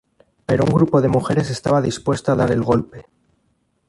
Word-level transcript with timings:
Pero 0.47 0.65
un 0.67 0.71
grupo 0.77 0.97
de 0.99 1.09
mujeres 1.15 1.51
estaba 1.51 1.79
dispuesto 1.79 2.31
a 2.31 2.35
dar 2.35 2.51
el 2.51 2.63
golpe. 2.63 3.05